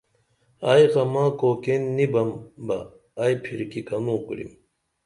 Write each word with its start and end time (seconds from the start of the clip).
ائی 0.69 0.83
غمہ 0.93 1.25
کوکین 1.39 1.83
نی 1.95 2.05
بم 2.13 2.29
بہ 2.65 2.77
ائی 3.21 3.33
پِھرکی 3.43 3.81
کنوں 3.87 4.19
کُرِم 4.25 4.51